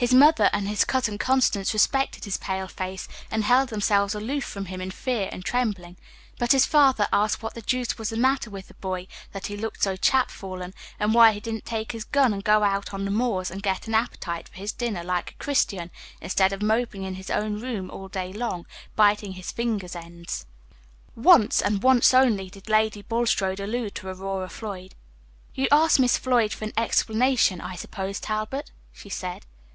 His 0.00 0.14
mother 0.14 0.48
and 0.52 0.68
his 0.68 0.84
cousin 0.84 1.18
Constance 1.18 1.72
respected 1.74 2.24
his 2.24 2.36
pale 2.36 2.68
face, 2.68 3.08
and 3.32 3.42
held 3.42 3.68
themselves 3.70 4.14
aloof 4.14 4.44
from 4.44 4.66
him 4.66 4.80
in 4.80 4.92
fear 4.92 5.28
and 5.32 5.44
trembling; 5.44 5.96
but 6.38 6.52
his 6.52 6.64
father 6.64 7.08
asked 7.12 7.42
what 7.42 7.54
the 7.54 7.62
deuce 7.62 7.98
was 7.98 8.10
the 8.10 8.16
matter 8.16 8.48
with 8.48 8.68
the 8.68 8.74
boy, 8.74 9.08
that 9.32 9.48
he 9.48 9.56
looked 9.56 9.82
so 9.82 9.96
chapfallen, 9.96 10.72
and 11.00 11.14
why 11.14 11.32
he 11.32 11.40
didn't 11.40 11.64
take 11.64 11.90
his 11.90 12.04
gun 12.04 12.32
and 12.32 12.44
go 12.44 12.62
out 12.62 12.94
on 12.94 13.04
the 13.04 13.10
moors, 13.10 13.50
and 13.50 13.60
get 13.64 13.88
an 13.88 13.94
appetite 13.96 14.48
for 14.48 14.54
his 14.54 14.70
dinner 14.70 15.02
like 15.02 15.32
a 15.32 15.42
Christian, 15.42 15.90
instead 16.20 16.52
of 16.52 16.62
moping 16.62 17.02
in 17.02 17.16
his 17.16 17.28
own 17.28 17.60
rooms 17.60 17.90
all 17.90 18.06
day 18.06 18.32
long, 18.32 18.66
biting 18.94 19.32
his 19.32 19.50
fingers' 19.50 19.96
ends. 19.96 20.46
Once, 21.16 21.60
and 21.60 21.82
once 21.82 22.14
only, 22.14 22.48
did 22.48 22.68
Lady 22.68 23.02
Bulstrode 23.02 23.58
allude 23.58 23.96
to 23.96 24.06
Aurora 24.06 24.48
Floyd. 24.48 24.94
"You 25.56 25.66
asked 25.72 25.98
Miss 25.98 26.16
Floyd 26.16 26.52
for 26.52 26.64
an 26.66 26.72
explanation, 26.76 27.60
I 27.60 27.74
suppose, 27.74 28.20
Talbot?" 28.20 28.70
she 28.92 29.08
said. 29.08 29.44